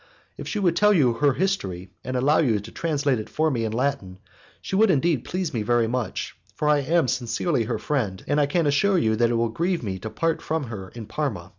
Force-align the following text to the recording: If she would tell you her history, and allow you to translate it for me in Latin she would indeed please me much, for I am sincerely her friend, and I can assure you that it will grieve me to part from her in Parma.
If 0.35 0.47
she 0.47 0.57
would 0.57 0.75
tell 0.75 0.93
you 0.93 1.13
her 1.13 1.33
history, 1.33 1.91
and 2.03 2.17
allow 2.17 2.39
you 2.39 2.59
to 2.59 2.71
translate 2.71 3.19
it 3.19 3.29
for 3.29 3.51
me 3.51 3.65
in 3.65 3.71
Latin 3.71 4.17
she 4.59 4.75
would 4.75 4.89
indeed 4.89 5.23
please 5.25 5.53
me 5.53 5.61
much, 5.63 6.35
for 6.55 6.67
I 6.67 6.79
am 6.79 7.07
sincerely 7.07 7.65
her 7.65 7.77
friend, 7.77 8.23
and 8.27 8.41
I 8.41 8.47
can 8.47 8.65
assure 8.65 8.97
you 8.97 9.15
that 9.17 9.29
it 9.29 9.35
will 9.35 9.49
grieve 9.49 9.83
me 9.83 9.99
to 9.99 10.09
part 10.09 10.41
from 10.41 10.63
her 10.73 10.89
in 10.95 11.05
Parma. 11.05 11.49